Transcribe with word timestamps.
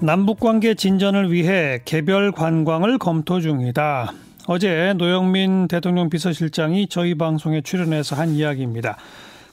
남북 0.00 0.38
관계 0.38 0.74
진전을 0.74 1.32
위해 1.32 1.80
개별 1.84 2.30
관광을 2.30 2.98
검토 2.98 3.40
중이다. 3.40 4.12
어제 4.46 4.94
노영민 4.96 5.66
대통령 5.66 6.08
비서실장이 6.08 6.86
저희 6.86 7.16
방송에 7.16 7.62
출연해서 7.62 8.14
한 8.14 8.30
이야기입니다. 8.30 8.96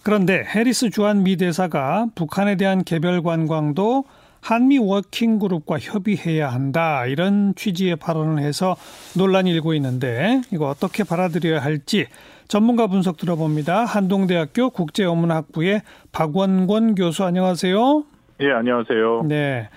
그런데 0.03 0.43
해리스 0.45 0.91
주한 0.91 1.23
미 1.23 1.35
대사가 1.35 2.05
북한에 2.13 2.57
대한 2.57 2.83
개별 2.83 3.23
관광도 3.23 4.05
한미 4.39 4.77
워킹 4.77 5.39
그룹과 5.39 5.79
협의해야 5.79 6.53
한다. 6.53 7.07
이런 7.07 7.55
취지의 7.55 7.95
발언을 7.95 8.43
해서 8.43 8.75
논란이 9.17 9.49
일고 9.49 9.73
있는데 9.73 10.41
이거 10.53 10.69
어떻게 10.69 11.03
받아들여야 11.03 11.59
할지 11.59 12.05
전문가 12.47 12.85
분석 12.85 13.17
들어봅니다. 13.17 13.85
한동대학교 13.85 14.69
국제어문학부의 14.69 15.81
박원권 16.11 16.93
교수 16.93 17.23
안녕하세요. 17.23 18.03
예, 18.41 18.51
안녕하세요. 18.51 19.23
네. 19.27 19.69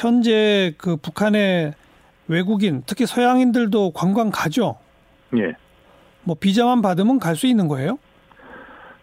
현재 0.00 0.74
그 0.76 0.96
북한의 0.96 1.72
외국인, 2.28 2.82
특히 2.84 3.06
서양인들도 3.06 3.92
관광 3.92 4.30
가죠? 4.30 4.76
예. 5.38 5.54
뭐 6.22 6.36
비자만 6.38 6.82
받으면 6.82 7.18
갈 7.18 7.34
수 7.34 7.46
있는 7.46 7.66
거예요? 7.66 7.98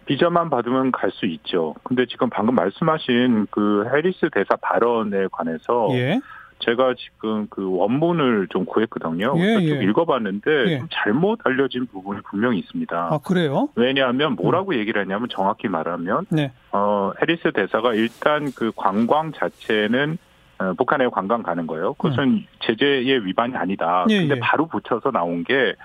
비자만 0.06 0.52
받으면 0.52 0.92
갈 0.92 1.10
수 1.12 1.26
있죠. 1.26 1.74
근데 1.84 2.06
지금 2.06 2.30
방금 2.30 2.54
말씀하신 2.54 3.48
그 3.50 3.86
해리스 3.92 4.30
대사 4.32 4.56
발언에 4.58 5.28
관해서 5.32 5.88
예. 5.94 6.20
제가 6.60 6.94
지금 6.96 7.48
그 7.50 7.76
원문을 7.76 8.48
좀 8.52 8.66
구했거든요. 8.66 9.34
예, 9.38 9.54
좀 9.54 9.64
예. 9.64 9.84
읽어봤는데 9.86 10.52
예. 10.68 10.78
좀 10.80 10.88
잘못 10.92 11.40
알려진 11.44 11.88
부분이 11.88 12.22
분명히 12.30 12.60
있습니다. 12.60 12.96
아, 12.96 13.18
그래요? 13.18 13.70
왜냐하면 13.76 14.36
뭐라고 14.36 14.76
얘기를 14.76 15.02
했냐면 15.02 15.28
정확히 15.32 15.68
말하면 15.70 16.28
네. 16.30 16.52
어 16.72 17.12
해리스 17.20 17.52
대사가 17.54 17.96
일단 17.96 18.52
그 18.56 18.72
관광 18.76 19.32
자체는 19.32 20.14
어, 20.14 20.33
북한에 20.78 21.08
관광 21.10 21.44
가는 21.44 21.68
거예요. 21.68 21.94
그것은 21.96 22.46
제재의 22.66 23.26
위반이 23.26 23.56
아니다. 23.56 24.04
음. 24.06 24.10
예, 24.12 24.20
근데 24.20 24.36
예. 24.36 24.40
바로 24.40 24.68
붙여서 24.68 25.12
나온 25.12 25.44
게 25.44 25.76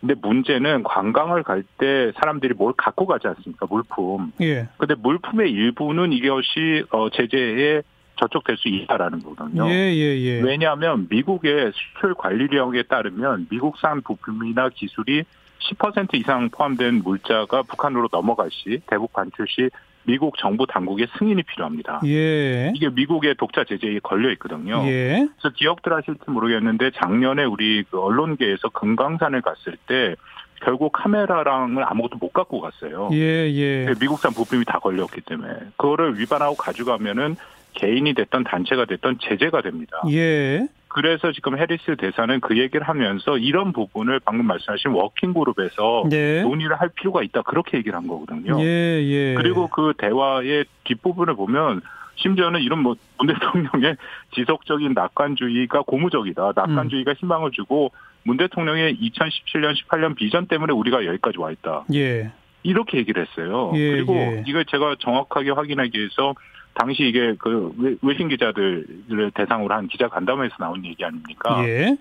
근데 0.00 0.14
문제는 0.20 0.82
관광을 0.82 1.42
갈 1.42 1.64
때 1.78 2.12
사람들이 2.16 2.54
뭘 2.54 2.74
갖고 2.76 3.06
가지 3.06 3.26
않습니까? 3.28 3.66
물품. 3.68 4.32
예. 4.42 4.68
근데 4.76 4.94
물품의 4.94 5.50
일부는 5.50 6.12
이것이 6.12 6.84
어, 6.90 7.08
제재에 7.10 7.82
저촉될 8.16 8.56
수 8.58 8.68
있다라는 8.68 9.20
거거든요. 9.20 9.66
예, 9.68 9.92
예, 9.92 10.18
예. 10.20 10.40
왜냐하면 10.40 11.06
미국의 11.10 11.72
수출 11.74 12.14
관리령에 12.14 12.84
따르면 12.84 13.48
미국산 13.50 14.02
부품이나 14.02 14.68
기술이 14.68 15.24
10% 15.58 16.14
이상 16.14 16.50
포함된 16.50 17.02
물자가 17.02 17.62
북한으로 17.62 18.08
넘어갈 18.12 18.50
시 18.52 18.80
대북 18.86 19.12
반출 19.12 19.46
시 19.48 19.70
미국 20.06 20.36
정부 20.38 20.66
당국의 20.66 21.08
승인이 21.18 21.42
필요합니다. 21.42 22.00
예. 22.06 22.72
이게 22.74 22.88
미국의 22.90 23.34
독자 23.36 23.64
제재에 23.64 24.00
걸려 24.02 24.30
있거든요. 24.32 24.82
예. 24.86 25.26
그래서 25.38 25.54
기억들 25.54 25.92
하실지 25.92 26.22
모르겠는데 26.26 26.90
작년에 27.02 27.44
우리 27.44 27.84
그 27.84 28.00
언론계에서 28.00 28.68
금강산을 28.70 29.42
갔을 29.42 29.76
때 29.86 30.16
결국 30.62 30.92
카메라랑을 30.92 31.84
아무것도 31.86 32.18
못 32.18 32.32
갖고 32.32 32.60
갔어요. 32.60 33.10
예, 33.12 33.50
예. 33.52 33.94
미국산 34.00 34.32
부품이 34.32 34.64
다 34.64 34.78
걸렸기 34.78 35.20
때문에 35.22 35.52
그거를 35.76 36.18
위반하고 36.18 36.54
가져가면은 36.56 37.36
개인이 37.74 38.14
됐던 38.14 38.44
단체가 38.44 38.84
됐던 38.84 39.18
제재가 39.20 39.62
됩니다. 39.62 40.00
예. 40.10 40.66
그래서 40.94 41.32
지금 41.32 41.58
해리스 41.58 41.96
대사는 41.96 42.40
그 42.40 42.56
얘기를 42.58 42.86
하면서 42.86 43.36
이런 43.36 43.72
부분을 43.72 44.20
방금 44.24 44.46
말씀하신 44.46 44.92
워킹 44.92 45.34
그룹에서 45.34 46.04
네. 46.08 46.42
논의를 46.42 46.80
할 46.80 46.88
필요가 46.88 47.22
있다 47.22 47.42
그렇게 47.42 47.78
얘기를 47.78 47.96
한 47.96 48.06
거거든요. 48.06 48.60
예, 48.60 49.02
예. 49.02 49.34
그리고 49.34 49.68
그 49.68 49.92
대화의 49.98 50.66
뒷부분을 50.84 51.34
보면 51.34 51.80
심지어는 52.16 52.60
이런 52.62 52.78
뭐 52.80 52.94
문 53.18 53.26
대통령의 53.26 53.96
지속적인 54.34 54.92
낙관주의가 54.94 55.82
고무적이다. 55.82 56.52
낙관주의가 56.54 57.14
희망을 57.14 57.50
주고 57.52 57.92
문 58.24 58.36
대통령의 58.36 58.96
2017년 58.96 59.74
18년 59.74 60.14
비전 60.14 60.46
때문에 60.46 60.72
우리가 60.72 61.04
여기까지 61.06 61.38
와 61.38 61.50
있다. 61.50 61.84
예. 61.94 62.30
이렇게 62.62 62.98
얘기를 62.98 63.26
했어요. 63.26 63.72
예, 63.74 63.90
그리고 63.90 64.14
예. 64.14 64.44
이걸 64.46 64.64
제가 64.64 64.96
정확하게 64.98 65.50
확인하기 65.50 65.98
위해서 65.98 66.34
당시 66.74 67.04
이게 67.04 67.34
그 67.38 67.72
외- 67.78 67.96
외신 68.02 68.28
기자들을 68.28 69.30
대상으로 69.34 69.74
한 69.74 69.86
기자 69.88 70.08
간담회에서 70.08 70.56
나온 70.58 70.84
얘기 70.84 71.04
아닙니까? 71.04 71.66
예. 71.68 71.96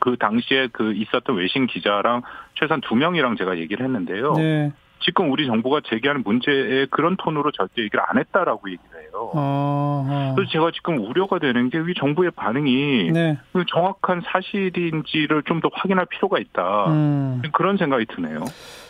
그 0.00 0.16
당시에 0.18 0.68
그 0.72 0.92
있었던 0.94 1.36
외신 1.36 1.66
기자랑 1.66 2.22
최소한 2.54 2.80
두 2.80 2.94
명이랑 2.96 3.36
제가 3.36 3.58
얘기를 3.58 3.84
했는데요. 3.84 4.32
네. 4.34 4.72
지금 5.04 5.30
우리 5.32 5.46
정부가 5.46 5.80
제기하는 5.88 6.22
문제에 6.24 6.86
그런 6.90 7.16
톤으로 7.16 7.50
절대 7.52 7.82
얘기를 7.82 8.00
안 8.08 8.18
했다라고 8.18 8.70
얘기를 8.70 9.00
해요. 9.02 9.30
어. 9.34 10.06
어. 10.08 10.32
그래서 10.36 10.50
제가 10.52 10.70
지금 10.74 10.98
우려가 10.98 11.38
되는 11.38 11.68
게 11.70 11.78
이 11.78 11.94
정부의 11.98 12.30
반응이 12.32 13.10
네. 13.12 13.38
그 13.52 13.64
정확한 13.68 14.22
사실인지를 14.24 15.42
좀 15.46 15.60
더 15.62 15.68
확인할 15.72 16.06
필요가 16.06 16.38
있다. 16.40 16.86
음. 16.88 17.42
그런 17.52 17.76
생각이 17.76 18.06
드네요. 18.06 18.44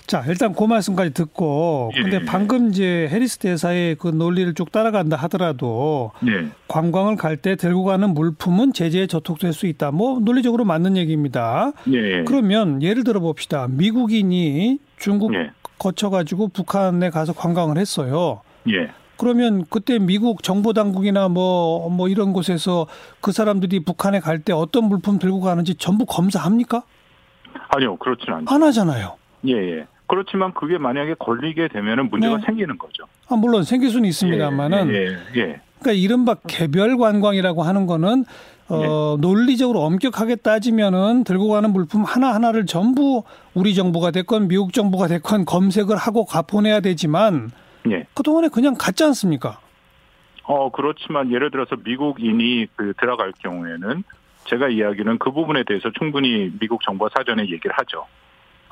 자, 0.07 0.23
일단 0.27 0.55
그 0.55 0.65
말씀까지 0.65 1.13
듣고 1.13 1.91
예. 1.97 2.03
근데 2.03 2.25
방금 2.25 2.69
이제 2.69 3.09
해리스 3.11 3.39
대사의 3.39 3.97
그 3.97 4.09
논리를 4.09 4.53
쭉 4.55 4.73
따라간다 4.73 5.17
하더라도 5.17 6.13
네. 6.21 6.47
관광을 6.69 7.17
갈 7.17 7.37
때 7.37 7.57
들고 7.57 7.85
가는 7.85 8.13
물품은 8.15 8.73
제재에 8.73 9.07
저촉될 9.07 9.53
수 9.53 9.67
있다. 9.67 9.91
뭐 9.91 10.19
논리적으로 10.21 10.65
맞는 10.65 10.97
얘기입니다. 10.97 11.73
예. 11.93 12.25
그러면 12.25 12.83
예를 12.83 13.05
들어 13.05 13.21
봅시다. 13.21 13.67
미국인이 13.71 14.79
중국 14.99 15.35
예. 15.35 15.51
거쳐 15.79 16.11
가지고 16.11 16.49
북한에 16.49 17.11
가서 17.11 17.33
관광을 17.33 17.79
했어요. 17.79 18.41
예. 18.69 18.91
그러면 19.17 19.65
그때 19.71 19.99
미국 19.99 20.43
정보 20.43 20.73
당국이나 20.73 21.29
뭐, 21.29 21.89
뭐 21.91 22.09
이런 22.09 22.33
곳에서 22.33 22.87
그 23.21 23.31
사람들이 23.33 23.81
북한에 23.85 24.19
갈 24.21 24.41
때 24.41 24.53
어떤 24.53 24.85
물품 24.85 25.19
들고 25.19 25.41
가는지 25.41 25.75
전부 25.77 26.07
검사합니까? 26.07 26.83
아니요, 27.69 27.97
그렇지는 27.97 28.39
않죠. 28.39 28.55
안 28.55 28.63
하잖아요. 28.63 29.17
예, 29.47 29.53
예. 29.53 29.87
그렇지만 30.07 30.53
그게 30.55 30.77
만약에 30.79 31.15
걸리게 31.19 31.69
되면은 31.69 32.11
문제가 32.11 32.37
네. 32.39 32.43
생기는 32.47 32.77
거죠. 32.79 33.05
아, 33.29 33.37
물론 33.37 33.63
생길 33.63 33.91
수는 33.91 34.09
있습니다만은 34.09 34.91
예, 34.93 35.07
예, 35.37 35.41
예. 35.41 35.61
그러니까 35.83 35.93
이른바 35.93 36.35
개별 36.47 36.97
관광이라고 36.97 37.63
하는 37.63 37.87
거는 37.87 38.25
어, 38.69 39.17
논리적으로 39.21 39.81
엄격하게 39.81 40.37
따지면은 40.37 41.25
들고 41.25 41.49
가는 41.49 41.71
물품 41.73 42.05
하나하나를 42.05 42.65
전부 42.65 43.25
우리 43.55 43.75
정부가 43.75 44.13
됐건 44.13 44.49
미국 44.49 44.73
정부가 44.73 45.09
됐건 45.09 45.45
검색을 45.45 45.97
하고 45.97 46.25
가 46.25 46.43
보내야 46.43 46.81
되지만 46.81 47.51
예. 47.91 48.07
그동안에 48.15 48.49
그냥 48.49 48.75
갔지 48.79 49.05
않습니까? 49.05 49.59
어, 50.45 50.71
그렇지만 50.71 51.31
예를 51.33 51.51
들어서 51.51 51.77
미국인이 51.85 52.67
그 52.77 52.95
들어갈 52.99 53.33
경우에는 53.41 54.05
제가 54.45 54.69
이야기는 54.69 55.19
그 55.19 55.33
부분에 55.33 55.65
대해서 55.65 55.91
충분히 55.99 56.51
미국 56.59 56.83
정부가 56.83 57.11
사전에 57.15 57.43
얘기를 57.43 57.73
하죠. 57.77 58.07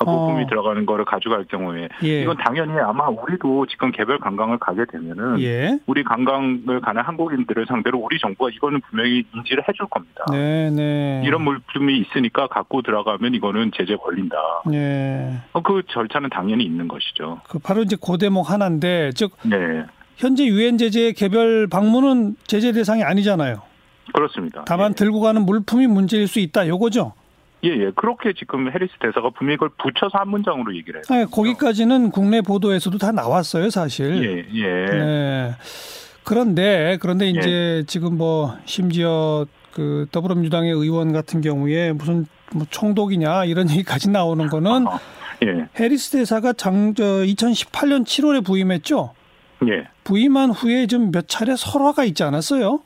그 0.03 0.09
어. 0.09 0.27
부품이 0.27 0.47
들어가는 0.47 0.85
거를 0.85 1.05
가져갈 1.05 1.45
경우에 1.45 1.87
예. 2.03 2.21
이건 2.21 2.37
당연히 2.37 2.73
아마 2.79 3.07
우리도 3.07 3.67
지금 3.67 3.91
개별 3.91 4.19
관광을 4.19 4.57
가게 4.59 4.85
되면은 4.85 5.39
예. 5.41 5.79
우리 5.85 6.03
관광을 6.03 6.81
가는 6.81 7.01
한국인들을 7.01 7.65
상대로 7.67 7.99
우리 7.99 8.19
정부가 8.19 8.49
이거는 8.51 8.81
분명히 8.89 9.23
인지를 9.33 9.63
해줄 9.67 9.87
겁니다. 9.87 10.25
네, 10.31 10.69
네. 10.71 11.21
이런 11.25 11.43
물품이 11.43 11.97
있으니까 11.99 12.47
갖고 12.47 12.81
들어가면 12.81 13.33
이거는 13.35 13.71
제재 13.75 13.95
걸린다. 13.95 14.35
네. 14.67 15.39
어, 15.53 15.61
그 15.61 15.81
절차는 15.87 16.29
당연히 16.29 16.63
있는 16.63 16.87
것이죠. 16.87 17.41
그 17.47 17.59
바로 17.59 17.81
이제 17.83 17.95
그 18.01 18.17
대목 18.17 18.49
하나인데 18.49 19.11
즉 19.15 19.31
네, 19.43 19.83
현재 20.17 20.45
유엔 20.45 20.77
제재 20.77 21.13
개별 21.13 21.67
방문은 21.67 22.35
제재 22.45 22.71
대상이 22.71 23.03
아니잖아요. 23.03 23.61
그렇습니다. 24.13 24.63
다만 24.65 24.93
들고 24.93 25.21
가는 25.21 25.45
물품이 25.45 25.87
문제일 25.87 26.27
수 26.27 26.39
있다. 26.39 26.67
요거죠. 26.67 27.13
예, 27.63 27.69
예. 27.69 27.91
그렇게 27.95 28.33
지금 28.33 28.71
해리스 28.71 28.93
대사가 28.99 29.29
분명히 29.29 29.57
그걸 29.57 29.69
붙여서 29.77 30.17
한 30.17 30.29
문장으로 30.29 30.75
얘기를 30.75 30.99
해요. 31.09 31.19
네, 31.19 31.25
거기까지는 31.31 32.09
국내 32.11 32.41
보도에서도 32.41 32.97
다 32.97 33.11
나왔어요, 33.11 33.69
사실. 33.69 34.23
예, 34.23 34.59
예. 34.59 34.85
네. 34.85 35.51
그런데 36.23 36.97
그런데 37.01 37.29
이제 37.29 37.83
지금 37.87 38.17
뭐 38.17 38.55
심지어 38.65 39.45
그 39.73 40.05
더불어민주당의 40.11 40.71
의원 40.71 41.13
같은 41.13 41.41
경우에 41.41 41.91
무슨 41.93 42.25
뭐 42.53 42.65
총독이냐 42.69 43.45
이런 43.45 43.69
얘기까지 43.71 44.09
나오는 44.09 44.47
거는 44.47 44.87
어, 44.87 44.99
예, 45.43 45.67
해리스 45.79 46.11
대사가 46.11 46.53
장 46.53 46.93
저 46.95 47.03
2018년 47.03 48.03
7월에 48.05 48.45
부임했죠. 48.45 49.13
예. 49.67 49.87
부임한 50.03 50.49
후에 50.51 50.87
좀 50.87 51.11
몇 51.11 51.27
차례 51.27 51.55
설화가 51.55 52.03
있지 52.05 52.23
않았어요? 52.23 52.81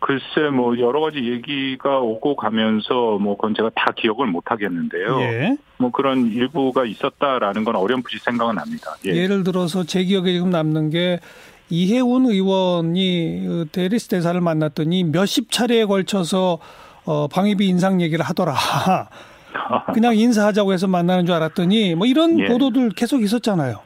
글쎄, 0.00 0.48
뭐, 0.52 0.78
여러 0.78 1.00
가지 1.00 1.18
얘기가 1.18 1.98
오고 1.98 2.36
가면서, 2.36 3.18
뭐, 3.18 3.36
그건 3.36 3.54
제가 3.54 3.70
다 3.74 3.92
기억을 3.96 4.26
못 4.26 4.50
하겠는데요. 4.50 5.20
예. 5.20 5.56
뭐, 5.78 5.90
그런 5.90 6.26
일부가 6.30 6.84
있었다라는 6.84 7.64
건 7.64 7.74
어렴풋이 7.74 8.18
생각은 8.18 8.54
납니다. 8.54 8.96
예. 9.06 9.10
예. 9.10 9.26
를 9.26 9.42
들어서 9.42 9.84
제 9.84 10.04
기억에 10.04 10.32
지금 10.32 10.50
남는 10.50 10.90
게 10.90 11.20
이해운 11.68 12.26
의원이 12.26 13.44
그 13.46 13.66
대리스 13.72 14.08
대사를 14.08 14.40
만났더니 14.40 15.04
몇십 15.04 15.50
차례에 15.50 15.84
걸쳐서 15.84 16.58
어, 17.04 17.26
방위비 17.28 17.66
인상 17.66 18.00
얘기를 18.00 18.24
하더라. 18.24 18.54
그냥 19.92 20.16
인사하자고 20.16 20.72
해서 20.72 20.86
만나는 20.86 21.26
줄 21.26 21.34
알았더니 21.34 21.94
뭐 21.94 22.06
이런 22.06 22.38
예. 22.38 22.46
보도들 22.46 22.90
계속 22.90 23.22
있었잖아요. 23.22 23.80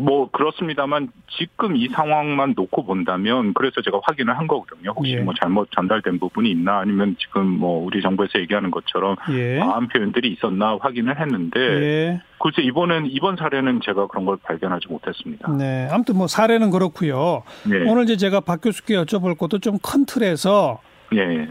뭐 0.00 0.30
그렇습니다만 0.30 1.08
지금 1.38 1.76
이 1.76 1.88
상황만 1.88 2.54
놓고 2.56 2.84
본다면 2.84 3.54
그래서 3.54 3.80
제가 3.82 4.00
확인을 4.02 4.36
한 4.38 4.46
거거든요. 4.46 4.92
혹시 4.96 5.12
예. 5.12 5.20
뭐 5.20 5.34
잘못 5.40 5.68
전달된 5.72 6.18
부분이 6.18 6.50
있나 6.50 6.78
아니면 6.78 7.16
지금 7.18 7.46
뭐 7.46 7.84
우리 7.84 8.02
정부에서 8.02 8.38
얘기하는 8.40 8.70
것처럼 8.70 9.16
예. 9.30 9.58
마음 9.58 9.88
표현들이 9.88 10.32
있었나 10.32 10.78
확인을 10.80 11.20
했는데 11.20 11.60
예. 11.60 12.20
글쎄 12.38 12.62
이번엔 12.62 13.06
이번 13.06 13.36
사례는 13.36 13.80
제가 13.84 14.06
그런 14.08 14.24
걸 14.24 14.36
발견하지 14.42 14.88
못했습니다. 14.88 15.50
네. 15.52 15.88
아무튼 15.90 16.16
뭐 16.16 16.26
사례는 16.26 16.70
그렇고요. 16.70 17.42
예. 17.70 17.88
오늘 17.88 18.04
이제 18.04 18.16
제가 18.16 18.40
박 18.40 18.60
교수께 18.60 18.94
여쭤볼 18.94 19.38
것도 19.38 19.58
좀 19.58 19.78
큰 19.82 20.04
틀에서 20.06 20.80
예. 21.14 21.48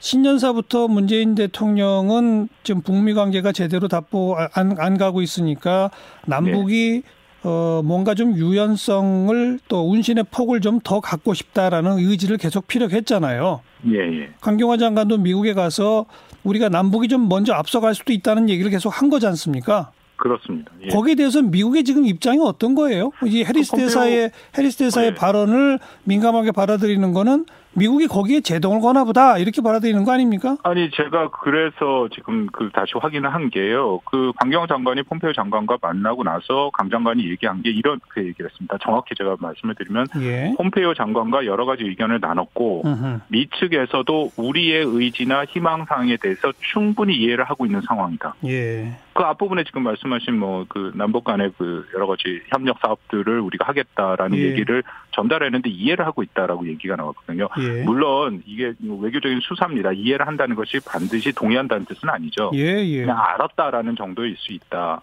신년사부터 0.00 0.86
문재인 0.88 1.34
대통령은 1.34 2.48
지금 2.62 2.82
북미 2.82 3.14
관계가 3.14 3.52
제대로 3.52 3.88
답보 3.88 4.36
안, 4.54 4.76
안 4.78 4.96
가고 4.98 5.22
있으니까 5.22 5.90
남북이 6.26 7.02
어 7.44 7.82
뭔가 7.84 8.14
좀 8.14 8.36
유연성을 8.36 9.60
또 9.68 9.90
운신의 9.90 10.24
폭을 10.30 10.60
좀 10.60 10.80
더 10.82 11.00
갖고 11.00 11.34
싶다라는 11.34 11.98
의지를 11.98 12.36
계속 12.36 12.66
피력했잖아요. 12.66 13.60
예. 13.88 13.98
예. 14.22 14.28
강경화 14.40 14.76
장관도 14.76 15.18
미국에 15.18 15.54
가서 15.54 16.06
우리가 16.44 16.68
남북이 16.68 17.08
좀 17.08 17.28
먼저 17.28 17.52
앞서갈 17.52 17.94
수도 17.94 18.12
있다는 18.12 18.48
얘기를 18.48 18.70
계속 18.70 18.90
한 18.90 19.10
거지 19.10 19.26
않습니까? 19.26 19.90
그렇습니다. 20.16 20.72
예. 20.82 20.88
거기에 20.88 21.14
대해서 21.14 21.42
미국의 21.42 21.84
지금 21.84 22.04
입장이 22.06 22.38
어떤 22.42 22.74
거예요? 22.74 23.12
이 23.24 23.44
해리스 23.44 23.72
그 23.72 23.76
대사의 23.78 24.30
해리스 24.56 24.78
대사의 24.78 25.10
네. 25.10 25.14
발언을 25.14 25.78
민감하게 26.04 26.52
받아들이는 26.52 27.12
거는 27.12 27.46
미국이 27.78 28.06
거기에 28.06 28.40
제동을 28.40 28.80
거나 28.80 29.04
보다 29.04 29.38
이렇게 29.38 29.62
받아들이는 29.62 30.04
거 30.04 30.12
아닙니까? 30.12 30.56
아니 30.62 30.90
제가 30.90 31.30
그래서 31.30 32.08
지금 32.14 32.46
그 32.52 32.70
다시 32.72 32.92
확인을 33.00 33.32
한 33.32 33.50
게요. 33.50 34.00
그 34.04 34.32
강경 34.36 34.66
장관이 34.66 35.04
폼페이오 35.04 35.32
장관과 35.32 35.78
만나고 35.80 36.24
나서 36.24 36.70
강 36.72 36.90
장관이 36.90 37.28
얘기한 37.30 37.62
게 37.62 37.70
이런 37.70 38.00
그 38.08 38.24
얘기를 38.24 38.50
했습니다. 38.50 38.76
정확히 38.82 39.14
제가 39.16 39.36
말씀을 39.38 39.74
드리면 39.74 40.06
예. 40.20 40.54
폼페이오 40.58 40.94
장관과 40.94 41.46
여러 41.46 41.64
가지 41.64 41.84
의견을 41.84 42.20
나눴고 42.20 42.82
음흠. 42.84 43.20
미 43.28 43.48
측에서도 43.58 44.32
우리의 44.36 44.84
의지나 44.86 45.44
희망 45.44 45.84
사항에 45.86 46.16
대해서 46.16 46.52
충분히 46.72 47.16
이해를 47.16 47.44
하고 47.44 47.66
있는 47.66 47.80
상황이다. 47.82 48.34
예. 48.46 48.92
그 49.18 49.24
앞부분에 49.24 49.64
지금 49.64 49.82
말씀하신 49.82 50.38
뭐 50.38 50.64
그 50.68 50.92
남북 50.94 51.24
간의 51.24 51.52
그 51.58 51.86
여러 51.94 52.06
가지 52.06 52.40
협력 52.48 52.78
사업들을 52.80 53.40
우리가 53.40 53.66
하겠다라는 53.66 54.38
예. 54.38 54.42
얘기를 54.42 54.82
전달했는데 55.12 55.70
이해를 55.70 56.06
하고 56.06 56.22
있다라고 56.22 56.68
얘기가 56.68 56.96
나왔거든요. 56.96 57.48
예. 57.58 57.82
물론 57.82 58.42
이게 58.46 58.74
외교적인 58.80 59.40
수사입니다. 59.40 59.92
이해를 59.92 60.26
한다는 60.26 60.54
것이 60.54 60.78
반드시 60.86 61.32
동의한다는 61.32 61.86
뜻은 61.86 62.08
아니죠. 62.08 62.50
예, 62.54 62.84
예. 62.84 63.00
그냥 63.00 63.18
알았다라는 63.18 63.96
정도일 63.96 64.36
수 64.36 64.52
있다. 64.52 65.00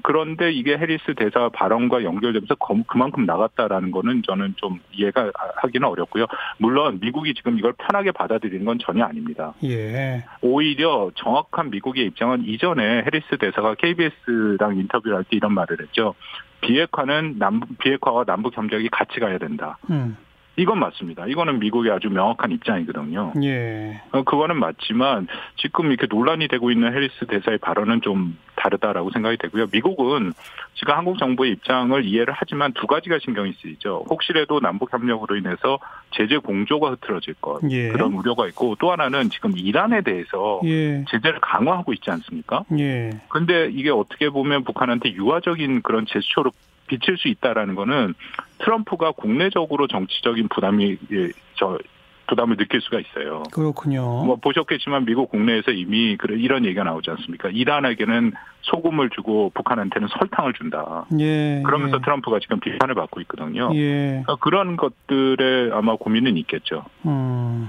예. 0.00 0.02
그런데 0.02 0.50
이게 0.52 0.76
해리스 0.78 1.14
대사 1.14 1.48
발언과 1.48 2.04
연결되면서 2.04 2.54
검- 2.56 2.84
그만큼 2.84 3.26
나갔다라는 3.26 3.90
거는 3.90 4.22
저는 4.26 4.54
좀 4.56 4.80
이해가 4.92 5.30
하기는 5.56 5.86
어렵고요. 5.86 6.26
물론 6.58 6.98
미국이 7.00 7.34
지금 7.34 7.58
이걸 7.58 7.72
편하게 7.74 8.10
받아들이는 8.12 8.64
건 8.64 8.78
전혀 8.80 9.04
아닙니다. 9.04 9.54
예. 9.64 10.24
오히려 10.40 11.10
정확한 11.16 11.70
미국의 11.70 12.06
입장은 12.06 12.44
이전에 12.46 13.02
해리스 13.04 13.36
대사가 13.38 13.74
KBS랑 13.74 14.76
인터뷰를 14.78 15.16
할 15.18 15.24
때 15.24 15.36
이런 15.36 15.52
말을 15.54 15.80
했죠. 15.80 16.14
비핵화는 16.60 17.36
남북 17.38 17.78
비핵화와 17.78 18.24
남북 18.24 18.56
협력이 18.56 18.88
같이 18.90 19.18
가야 19.20 19.38
된다. 19.38 19.78
음. 19.90 20.16
이건 20.56 20.78
맞습니다. 20.78 21.26
이거는 21.26 21.58
미국의 21.58 21.92
아주 21.92 22.08
명확한 22.08 22.52
입장이거든요. 22.52 23.32
예. 23.42 24.00
어, 24.12 24.22
그거는 24.22 24.58
맞지만 24.58 25.26
지금 25.56 25.86
이렇게 25.86 26.06
논란이 26.10 26.48
되고 26.48 26.70
있는 26.70 26.92
해리스 26.92 27.26
대사의 27.26 27.58
발언은 27.58 28.02
좀 28.02 28.36
다르다라고 28.56 29.10
생각이 29.10 29.38
되고요. 29.38 29.66
미국은 29.72 30.32
지금 30.74 30.94
한국 30.94 31.18
정부의 31.18 31.52
입장을 31.52 32.04
이해를 32.04 32.34
하지만 32.36 32.72
두 32.72 32.86
가지가 32.86 33.18
신경이 33.22 33.54
쓰이죠. 33.54 34.04
혹시라도 34.10 34.60
남북 34.60 34.92
협력으로 34.92 35.36
인해서 35.36 35.78
제재 36.10 36.36
공조가 36.36 36.90
흐트러질 36.90 37.34
것 37.40 37.60
예. 37.70 37.88
그런 37.88 38.12
우려가 38.12 38.46
있고 38.48 38.76
또 38.78 38.92
하나는 38.92 39.30
지금 39.30 39.56
이란에 39.56 40.02
대해서 40.02 40.60
예. 40.64 41.04
제재를 41.08 41.40
강화하고 41.40 41.92
있지 41.94 42.10
않습니까? 42.10 42.64
예. 42.78 43.10
근데 43.28 43.70
이게 43.72 43.90
어떻게 43.90 44.28
보면 44.28 44.64
북한한테 44.64 45.12
유화적인 45.12 45.82
그런 45.82 46.04
제스처로 46.06 46.50
비칠 46.90 47.16
수 47.16 47.28
있다라는 47.28 47.76
거는 47.76 48.14
트럼프가 48.58 49.12
국내적으로 49.12 49.86
정치적인 49.86 50.48
부담이 50.48 50.98
예, 51.12 51.28
저 51.54 51.78
부담을 52.26 52.56
느낄 52.56 52.80
수가 52.80 52.98
있어요. 53.00 53.44
그렇군요. 53.52 54.24
뭐 54.24 54.36
보셨겠지만 54.36 55.04
미국 55.04 55.30
국내에서 55.30 55.70
이미 55.70 56.16
그런 56.16 56.38
이런 56.38 56.64
얘기가 56.64 56.84
나오지 56.84 57.10
않습니까? 57.10 57.48
이란에게는 57.48 58.32
소금을 58.62 59.10
주고 59.10 59.50
북한한테는 59.54 60.08
설탕을 60.18 60.52
준다. 60.54 61.06
예. 61.18 61.62
그러면서 61.64 61.96
예. 61.96 62.00
트럼프가 62.02 62.38
지금 62.40 62.60
비판을 62.60 62.94
받고 62.94 63.20
있거든요. 63.22 63.70
예. 63.74 64.22
그러니까 64.24 64.36
그런 64.36 64.76
것들에 64.76 65.70
아마 65.72 65.96
고민은 65.96 66.36
있겠죠. 66.38 66.84
음. 67.06 67.68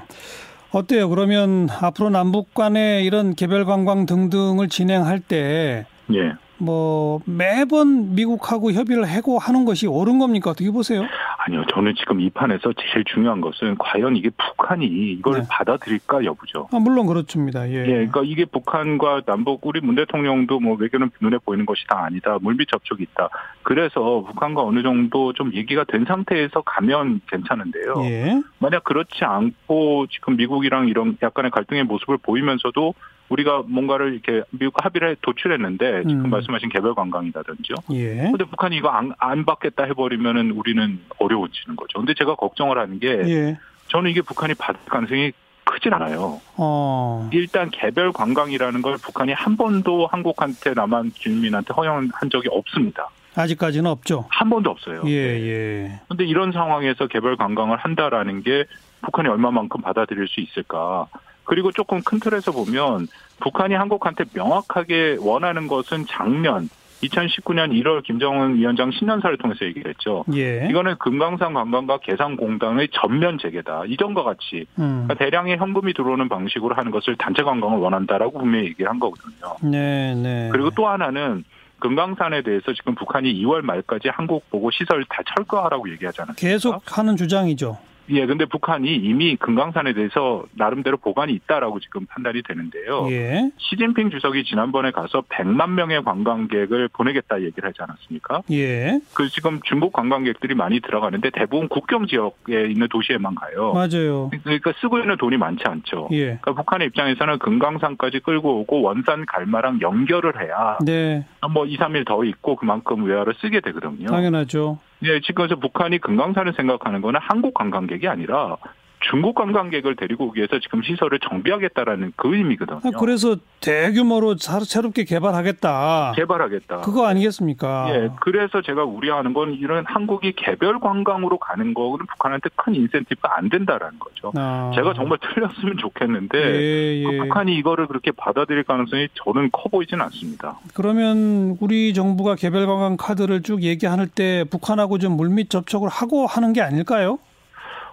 어때요? 0.71 1.09
그러면 1.09 1.67
앞으로 1.69 2.09
남북 2.09 2.53
간의 2.53 3.05
이런 3.05 3.35
개별 3.35 3.65
관광 3.65 4.05
등등을 4.05 4.69
진행할 4.69 5.19
때 5.19 5.85
예. 6.13 6.33
뭐 6.61 7.21
매번 7.25 8.13
미국하고 8.13 8.71
협의를 8.71 9.05
하고 9.05 9.39
하는 9.39 9.65
것이 9.65 9.87
옳은 9.87 10.19
겁니까? 10.19 10.51
어떻게 10.51 10.69
보세요? 10.69 11.03
아니요. 11.37 11.63
저는 11.73 11.95
지금 11.97 12.21
이 12.21 12.29
판에서 12.29 12.71
제일 12.73 13.03
중요한 13.05 13.41
것은 13.41 13.75
과연 13.79 14.15
이게 14.15 14.29
북한이 14.29 14.85
이걸 14.85 15.39
네. 15.39 15.47
받아들일까 15.49 16.23
여부죠. 16.23 16.69
아, 16.71 16.79
물론 16.79 17.07
그렇습니다. 17.07 17.67
예. 17.67 17.73
예, 17.73 17.85
그러니까 17.85 18.21
이게 18.23 18.45
북한과 18.45 19.21
남북 19.25 19.65
우리 19.65 19.81
문 19.81 19.95
대통령도 19.95 20.59
뭐 20.59 20.75
외교는 20.75 21.09
눈에 21.19 21.39
보이는 21.43 21.65
것이 21.65 21.85
다 21.87 22.03
아니다. 22.05 22.37
물밑 22.39 22.69
접촉이 22.69 23.01
있다. 23.01 23.29
그래서 23.63 24.23
북한과 24.27 24.61
어느 24.61 24.83
정도 24.83 25.33
좀 25.33 25.51
얘기가 25.55 25.83
된 25.85 26.05
상태에서 26.05 26.61
가면 26.61 27.21
괜찮은데요. 27.27 27.95
예. 28.03 28.41
만약 28.59 28.83
그렇지 28.83 29.25
않고 29.25 30.07
지금 30.11 30.37
미국이랑 30.37 30.89
이런 30.89 31.17
약간의 31.23 31.49
갈등의 31.49 31.85
모습을 31.85 32.17
보이면서도 32.17 32.93
우리가 33.31 33.63
뭔가를 33.65 34.13
이렇게 34.13 34.43
미국 34.51 34.83
합의를 34.83 35.15
도출했는데 35.21 36.03
지금 36.03 36.25
음. 36.25 36.29
말씀하신 36.29 36.69
개별 36.69 36.93
관광이라든지요. 36.93 37.77
예. 37.93 38.15
근데 38.29 38.43
북한이 38.43 38.75
이거 38.75 38.89
안, 38.89 39.13
안 39.17 39.45
받겠다 39.45 39.85
해버리면은 39.85 40.51
우리는 40.51 40.99
어려워지는 41.17 41.75
거죠. 41.77 41.99
근데 41.99 42.13
제가 42.13 42.35
걱정을 42.35 42.77
하는 42.77 42.99
게 42.99 43.07
예. 43.07 43.59
저는 43.87 44.11
이게 44.11 44.21
북한이 44.21 44.53
받을 44.55 44.79
가능성이 44.85 45.31
크진 45.63 45.93
않아요. 45.93 46.41
어. 46.57 47.29
일단 47.31 47.69
개별 47.71 48.11
관광이라는 48.11 48.81
걸 48.81 48.97
북한이 48.97 49.31
한 49.31 49.55
번도 49.55 50.07
한국한테 50.07 50.73
남한 50.73 51.13
주민한테 51.13 51.73
허용한 51.73 52.11
적이 52.29 52.49
없습니다. 52.51 53.09
아직까지는 53.35 53.89
없죠. 53.89 54.25
한 54.29 54.49
번도 54.49 54.71
없어요. 54.71 55.03
예, 55.05 55.11
예. 55.11 56.01
근데 56.09 56.25
이런 56.25 56.51
상황에서 56.51 57.07
개별 57.07 57.37
관광을 57.37 57.77
한다라는 57.77 58.43
게 58.43 58.65
북한이 59.03 59.29
얼마만큼 59.29 59.81
받아들일 59.81 60.27
수 60.27 60.41
있을까? 60.41 61.07
그리고 61.51 61.69
조금 61.73 62.01
큰 62.01 62.17
틀에서 62.21 62.53
보면 62.53 63.09
북한이 63.41 63.73
한국한테 63.73 64.23
명확하게 64.33 65.17
원하는 65.19 65.67
것은 65.67 66.05
작년 66.07 66.69
2019년 67.03 67.73
1월 67.73 68.01
김정은 68.03 68.55
위원장 68.55 68.89
신년사를 68.89 69.37
통해서 69.37 69.65
얘기를 69.65 69.89
했죠. 69.91 70.23
예. 70.33 70.69
이거는 70.69 70.95
금강산 70.97 71.53
관광과 71.53 71.97
계산공단의 71.97 72.87
전면 72.93 73.37
재개다. 73.37 73.83
이전과 73.87 74.23
같이 74.23 74.65
음. 74.79 75.07
그러니까 75.07 75.15
대량의 75.15 75.57
현금이 75.57 75.93
들어오는 75.93 76.29
방식으로 76.29 76.73
하는 76.73 76.89
것을 76.89 77.17
단체 77.17 77.43
관광을 77.43 77.79
원한다라고 77.79 78.39
분명히 78.39 78.67
얘기를 78.67 78.89
한 78.89 78.97
거거든요. 78.97 79.57
네, 79.61 80.15
네. 80.15 80.47
그리고 80.53 80.69
또 80.69 80.87
하나는 80.87 81.43
금강산에 81.79 82.43
대해서 82.43 82.71
지금 82.71 82.95
북한이 82.95 83.33
2월 83.43 83.61
말까지 83.61 84.07
한국 84.07 84.49
보고 84.49 84.71
시설 84.71 85.03
다 85.09 85.21
철거하라고 85.35 85.89
않았습니까? 86.21 86.47
계속 86.47 86.97
하는 86.97 87.17
주장이죠. 87.17 87.77
예, 88.09 88.25
근데 88.25 88.45
북한이 88.45 88.93
이미 88.95 89.35
금강산에 89.35 89.93
대해서 89.93 90.43
나름대로 90.53 90.97
보관이 90.97 91.33
있다라고 91.33 91.79
지금 91.79 92.05
판단이 92.05 92.41
되는데요. 92.43 93.07
예. 93.11 93.51
시진핑 93.57 94.09
주석이 94.09 94.43
지난번에 94.43 94.91
가서 94.91 95.21
100만 95.29 95.71
명의 95.71 96.03
관광객을 96.03 96.89
보내겠다 96.89 97.41
얘기를 97.41 97.69
하지 97.69 97.77
않았습니까? 97.81 98.41
예. 98.51 98.99
그 99.13 99.29
지금 99.29 99.59
중국 99.63 99.93
관광객들이 99.93 100.55
많이 100.55 100.79
들어가는데 100.81 101.29
대부분 101.31 101.69
국경 101.69 102.07
지역에 102.07 102.67
있는 102.67 102.87
도시에만 102.89 103.35
가요. 103.35 103.73
맞아요. 103.73 104.29
그러니까 104.43 104.73
쓰고 104.81 104.99
있는 104.99 105.17
돈이 105.17 105.37
많지 105.37 105.63
않죠. 105.65 106.09
예. 106.11 106.37
그러니까 106.41 106.53
북한의 106.53 106.87
입장에서는 106.87 107.39
금강산까지 107.39 108.19
끌고 108.21 108.61
오고 108.61 108.81
원산 108.81 109.25
갈마랑 109.25 109.79
연결을 109.81 110.41
해야 110.41 110.77
네. 110.85 111.25
뭐 111.53 111.65
2, 111.65 111.77
3일 111.77 112.05
더 112.05 112.23
있고 112.25 112.55
그만큼 112.55 113.03
외화를 113.03 113.33
쓰게 113.41 113.61
되거든요. 113.61 114.07
당연하죠. 114.07 114.79
예, 115.03 115.19
지금 115.21 115.47
북한이 115.59 115.97
금강산을 115.99 116.53
생각하는 116.53 117.01
거는 117.01 117.19
한국 117.21 117.53
관광객이 117.53 118.07
아니라 118.07 118.57
중국 119.01 119.35
관광객을 119.35 119.95
데리고 119.95 120.25
오기 120.27 120.37
위해서 120.37 120.59
지금 120.59 120.81
시설을 120.83 121.19
정비하겠다라는 121.19 122.13
그 122.15 122.35
의미거든요. 122.35 122.79
아, 122.83 122.99
그래서 122.99 123.35
대규모로 123.59 124.35
새롭게 124.37 125.03
개발하겠다. 125.03 126.13
개발하겠다. 126.15 126.81
그거 126.81 127.07
아니겠습니까? 127.07 127.87
예, 127.89 128.09
그래서 128.21 128.61
제가 128.61 128.83
우려하는 128.83 129.33
건 129.33 129.53
이런 129.53 129.85
한국이 129.85 130.33
개별 130.35 130.79
관광으로 130.79 131.37
가는 131.37 131.73
거는 131.73 132.05
북한한테 132.07 132.49
큰 132.55 132.75
인센티브가 132.75 133.37
안 133.37 133.49
된다라는 133.49 133.99
거죠. 133.99 134.31
아. 134.35 134.71
제가 134.75 134.93
정말 134.93 135.17
틀렸으면 135.21 135.77
좋겠는데 135.77 136.37
예, 136.37 137.03
그 137.03 137.13
예. 137.13 137.17
북한이 137.19 137.55
이거를 137.55 137.87
그렇게 137.87 138.11
받아들일 138.11 138.63
가능성이 138.63 139.07
저는 139.15 139.49
커 139.51 139.69
보이지는 139.69 140.03
않습니다. 140.05 140.59
그러면 140.73 141.57
우리 141.59 141.93
정부가 141.93 142.35
개별 142.35 142.65
관광 142.67 142.97
카드를 142.97 143.41
쭉 143.41 143.63
얘기할 143.63 144.07
때 144.07 144.45
북한하고 144.49 144.97
좀 144.99 145.17
물밑 145.17 145.49
접촉을 145.49 145.89
하고 145.89 146.27
하는 146.27 146.53
게 146.53 146.61
아닐까요? 146.61 147.19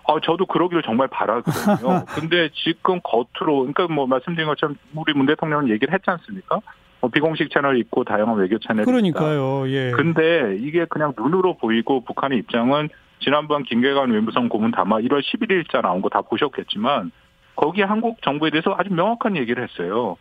아, 0.09 0.19
저도 0.23 0.47
그러기를 0.47 0.83
정말 0.83 1.07
바라거든요. 1.09 2.05
근데 2.15 2.49
지금 2.55 2.99
겉으로, 3.05 3.59
그러니까 3.61 3.87
뭐 3.89 4.07
말씀드린 4.07 4.49
것처럼 4.49 4.77
우리 4.95 5.13
문 5.13 5.27
대통령은 5.27 5.69
얘기를 5.69 5.93
했지 5.93 6.11
않습니까? 6.11 6.61
뭐 7.01 7.11
비공식 7.11 7.51
채널 7.53 7.79
있고 7.79 8.05
다양한 8.05 8.37
외교 8.37 8.59
있다. 8.59 8.87
그러니까요. 8.87 9.69
예. 9.69 9.91
근데 9.93 10.57
이게 10.59 10.85
그냥 10.87 11.13
눈으로 11.17 11.57
보이고 11.59 12.03
북한의 12.05 12.39
입장은 12.39 12.89
지난번 13.21 13.63
김계관 13.65 14.11
외무성 14.11 14.49
고문 14.49 14.71
담화 14.73 14.97
1월 14.99 15.21
11일자 15.23 15.83
나온 15.83 16.01
거 16.01 16.09
다 16.09 16.23
보셨겠지만 16.23 17.13
거기에 17.55 17.85
한국 17.85 18.23
정부에 18.23 18.51
대해서 18.51 18.75
아주 18.79 18.93
명확한 18.93 19.37
얘기를 19.37 19.63
했어요. 19.63 20.17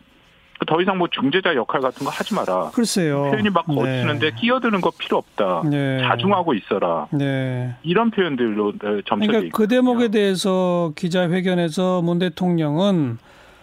더 0.65 0.81
이상 0.81 0.97
뭐 0.97 1.07
중재자 1.11 1.53
역할 1.55 1.81
같은 1.81 2.03
거 2.03 2.09
하지 2.11 2.33
마라. 2.33 2.71
글쎄요. 2.73 3.29
표현이 3.31 3.49
막 3.51 3.65
네. 3.67 3.75
거치는데 3.75 4.31
끼어드는 4.31 4.81
거 4.81 4.91
필요 4.97 5.17
없다. 5.17 5.63
네. 5.69 5.99
자중하고 6.01 6.53
있어라. 6.55 7.07
네. 7.11 7.75
이런 7.83 8.09
표현들로 8.09 8.73
점쳐져 9.05 9.31
그러니까. 9.31 9.57
그 9.57 9.67
대목에 9.67 10.07
대해서 10.07 10.91
기자회견에서 10.95 12.01
문 12.01 12.19
대통령은 12.19 13.19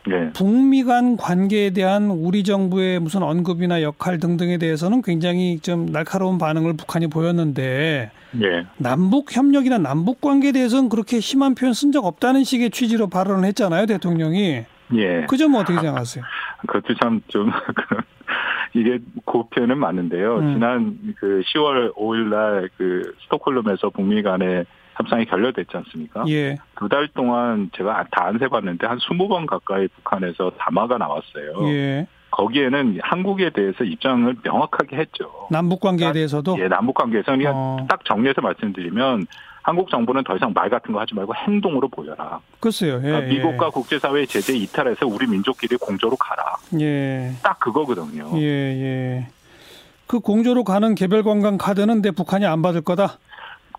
네. 0.06 0.30
북미 0.34 0.84
간 0.84 1.16
관계에 1.16 1.70
대한 1.70 2.10
우리 2.10 2.44
정부의 2.44 3.00
무슨 3.00 3.22
언급이나 3.22 3.80
역할 3.80 4.18
등등에 4.18 4.58
대해서는 4.58 5.00
굉장히 5.00 5.58
좀 5.60 5.86
날카로운 5.86 6.36
반응을 6.36 6.76
북한이 6.76 7.06
보였는데 7.08 8.10
예. 8.42 8.66
남북 8.76 9.34
협력이나 9.34 9.78
남북 9.78 10.20
관계에 10.20 10.52
대해서는 10.52 10.90
그렇게 10.90 11.20
심한 11.20 11.54
표현 11.54 11.72
쓴 11.72 11.90
적 11.90 12.04
없다는 12.04 12.44
식의 12.44 12.70
취지로 12.70 13.08
발언을 13.08 13.46
했잖아요, 13.48 13.86
대통령이. 13.86 14.64
예. 14.96 15.26
그 15.28 15.36
점은 15.36 15.60
어떻게 15.60 15.78
생각하세요? 15.78 16.24
그것도 16.66 16.94
참 17.02 17.20
좀 17.28 17.50
이게 18.74 18.98
그 19.24 19.42
표현은 19.50 19.78
맞는데요. 19.78 20.38
음. 20.38 20.54
지난 20.54 20.98
그 21.18 21.42
10월 21.54 21.94
5일 21.94 22.28
날 22.28 22.68
그 22.76 23.14
스톡홀름에서 23.24 23.90
북미 23.90 24.22
간의 24.22 24.64
협상이 24.96 25.24
결렬됐지 25.26 25.76
않습니까? 25.76 26.24
예. 26.28 26.56
두 26.78 26.88
달 26.88 27.08
동안 27.14 27.70
제가 27.76 28.06
다 28.10 28.24
안 28.26 28.38
세봤는데 28.38 28.86
한 28.86 28.98
20번 28.98 29.46
가까이 29.46 29.86
북한에서 29.88 30.52
담화가 30.58 30.98
나왔어요. 30.98 31.68
예. 31.68 32.06
거기에는 32.30 32.98
한국에 33.00 33.50
대해서 33.50 33.84
입장을 33.84 34.34
명확하게 34.42 34.96
했죠. 34.96 35.30
남북 35.50 35.80
관계에 35.80 36.10
대해서도 36.12 36.56
예, 36.58 36.66
남북 36.66 36.94
관계에서 36.94 37.30
그냥 37.32 37.52
어. 37.54 37.86
딱 37.88 38.04
정리해서 38.04 38.40
말씀드리면 38.40 39.26
한국 39.64 39.88
정부는 39.88 40.22
더 40.24 40.36
이상 40.36 40.52
말 40.54 40.68
같은 40.68 40.92
거 40.92 41.00
하지 41.00 41.14
말고 41.14 41.34
행동으로 41.34 41.88
보여라. 41.88 42.38
글쎄요. 42.60 42.96
예. 42.96 43.00
그러니까 43.00 43.28
미국과 43.28 43.70
국제사회의 43.70 44.26
제재 44.26 44.54
이탈해서 44.54 45.06
우리 45.06 45.26
민족끼리 45.26 45.76
공조로 45.76 46.16
가라. 46.16 46.56
예. 46.80 47.32
딱 47.42 47.58
그거거든요. 47.60 48.30
예, 48.36 48.42
예. 48.42 49.28
그 50.06 50.20
공조로 50.20 50.64
가는 50.64 50.94
개별 50.94 51.22
관광 51.22 51.56
카드는 51.56 52.02
내 52.02 52.10
북한이 52.10 52.44
안 52.44 52.60
받을 52.60 52.82
거다. 52.82 53.18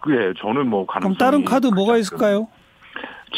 예, 0.09 0.33
저는 0.39 0.67
뭐 0.67 0.87
그럼 0.87 1.01
가능성이 1.03 1.17
다른 1.19 1.45
카드 1.45 1.67
뭐가 1.67 1.97
있을까요? 1.97 2.47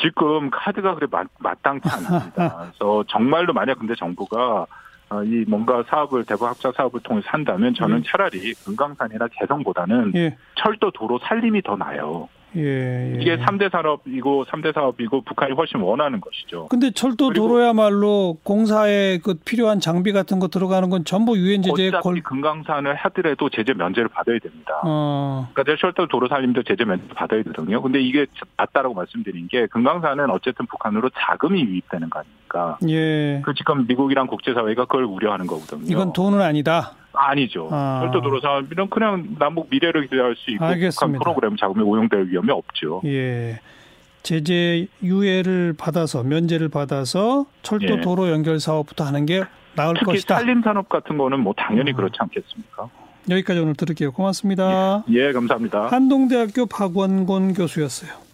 지금 0.01 0.49
카드가 0.49 0.95
그래 0.95 1.07
마, 1.11 1.25
마땅치 1.39 1.89
않습니다. 1.89 2.31
그래서 2.79 3.03
정말로 3.09 3.51
만약 3.51 3.77
근데 3.79 3.93
정부가 3.93 4.65
어, 5.09 5.23
이 5.23 5.43
뭔가 5.49 5.83
사업을 5.89 6.23
대북 6.23 6.47
학자 6.47 6.71
사업을 6.71 7.01
통해서 7.01 7.27
한다면 7.29 7.73
저는 7.73 7.97
음. 7.97 8.03
차라리 8.05 8.53
금강산이나 8.53 9.27
개성보다는 9.33 10.13
예. 10.15 10.37
철도 10.55 10.91
도로 10.91 11.19
살림이 11.23 11.61
더 11.61 11.75
나아요. 11.75 12.29
예. 12.55 13.13
예. 13.15 13.17
이게 13.19 13.37
3대 13.37 13.71
산업이고 13.71 14.45
3대 14.45 14.73
사업이고 14.73 15.21
북한이 15.21 15.53
훨씬 15.53 15.81
원하는 15.81 16.21
것이죠. 16.21 16.67
근데 16.67 16.91
철도 16.91 17.31
도로야말로 17.33 18.37
공사에 18.43 19.19
그 19.19 19.35
필요한 19.45 19.79
장비 19.79 20.11
같은 20.11 20.39
거 20.39 20.47
들어가는 20.47 20.89
건 20.89 21.03
전부 21.05 21.37
유엔 21.37 21.61
제재에 21.61 21.89
어차피 21.89 22.03
걸 22.03 22.21
금강산을 22.21 22.95
하더라도 22.95 23.49
제재 23.49 23.73
면제를 23.73 24.09
받아야 24.09 24.39
됩니다. 24.39 24.81
어. 24.83 25.49
그러니까 25.53 25.75
철도 25.79 26.07
도로 26.07 26.27
살림도 26.27 26.63
제재 26.63 26.85
면제 26.85 27.05
받아야 27.13 27.43
되거든요. 27.43 27.81
근데 27.81 28.01
이게 28.01 28.25
맞다라고 28.55 28.95
말씀드린 28.95 29.47
게 29.47 29.67
금강산은 29.67 30.29
어쨌든 30.29 30.65
북한으로 30.67 31.09
자금이 31.17 31.61
유입되는 31.61 32.09
거 32.09 32.19
아닙니까? 32.19 32.77
예. 32.87 33.41
그 33.43 33.53
지금 33.53 33.85
미국이랑 33.87 34.27
국제사회가 34.27 34.85
그걸 34.85 35.03
우려하는 35.03 35.47
거거든요. 35.47 35.85
이건 35.87 36.13
돈은 36.13 36.41
아니다. 36.41 36.93
아니죠. 37.17 37.69
아. 37.71 37.99
철도 38.03 38.21
도로 38.21 38.39
사업이는 38.39 38.89
그냥 38.89 39.35
남북 39.39 39.67
미래를 39.69 40.07
기대할 40.07 40.35
수 40.35 40.51
있고 40.51 40.63
알겠습니다. 40.65 40.99
북한 40.99 41.19
프로그램 41.19 41.57
자금이 41.57 41.83
오용될 41.83 42.27
위험이 42.27 42.51
없죠. 42.51 43.01
예. 43.05 43.59
제재 44.23 44.87
유예를 45.01 45.73
받아서 45.77 46.23
면제를 46.23 46.69
받아서 46.69 47.45
철도 47.61 47.97
예. 47.97 48.01
도로 48.01 48.29
연결 48.29 48.59
사업부터 48.59 49.05
하는 49.05 49.25
게 49.25 49.43
나을 49.75 49.93
특히 49.93 50.05
것이다. 50.05 50.35
산림 50.35 50.61
산업 50.63 50.89
같은 50.89 51.17
거는 51.17 51.39
뭐 51.39 51.53
당연히 51.55 51.91
음. 51.91 51.95
그렇지 51.95 52.15
않겠습니까? 52.19 52.89
여기까지 53.29 53.59
오늘 53.59 53.75
들을게요. 53.75 54.11
고맙습니다. 54.11 55.03
예, 55.09 55.31
감사합니다. 55.31 55.87
한동대학교 55.87 56.65
박원곤 56.65 57.53
교수였어요. 57.53 58.26